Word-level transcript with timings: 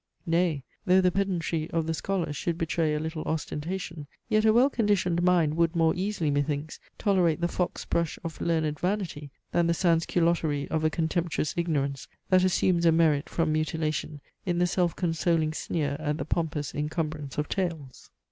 Nay, 0.25 0.63
though 0.87 0.99
the 0.99 1.11
pedantry 1.11 1.69
of 1.69 1.85
the 1.85 1.93
scholar 1.93 2.33
should 2.33 2.57
betray 2.57 2.95
a 2.95 2.99
little 2.99 3.21
ostentation, 3.25 4.07
yet 4.29 4.45
a 4.45 4.51
well 4.51 4.67
conditioned 4.67 5.21
mind 5.21 5.55
would 5.57 5.75
more 5.75 5.93
easily, 5.95 6.31
methinks, 6.31 6.79
tolerate 6.97 7.39
the 7.39 7.47
fox 7.47 7.85
brush 7.85 8.17
of 8.23 8.41
learned 8.41 8.79
vanity, 8.79 9.29
than 9.51 9.67
the 9.67 9.75
sans 9.75 10.07
culotterie 10.07 10.67
of 10.69 10.83
a 10.83 10.89
contemptuous 10.89 11.53
ignorance, 11.55 12.07
that 12.31 12.43
assumes 12.43 12.87
a 12.87 12.91
merit 12.91 13.29
from 13.29 13.53
mutilation 13.53 14.21
in 14.43 14.57
the 14.57 14.65
self 14.65 14.95
consoling 14.95 15.53
sneer 15.53 15.95
at 15.99 16.17
the 16.17 16.25
pompous 16.25 16.73
incumbrance 16.73 17.37
of 17.37 17.47
tails. 17.47 18.09